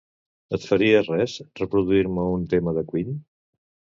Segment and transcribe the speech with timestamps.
[0.57, 3.13] Et faria res reproduir-me un tema de Queen?